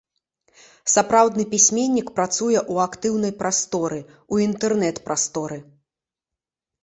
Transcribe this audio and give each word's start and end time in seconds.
Сапраўдны 0.93 1.43
пісьменнік 1.51 2.07
працуе 2.15 2.55
ў 2.73 2.87
актыўнай 2.87 3.33
прасторы, 3.41 3.99
у 4.37 4.41
інтэрнэт-прасторы. 4.47 5.59